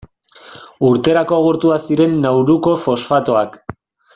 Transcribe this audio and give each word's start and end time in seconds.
Urterako 0.87 1.37
agortuak 1.41 1.85
ziren 1.91 2.17
Nauruko 2.25 2.77
fosfatoak. 2.87 3.63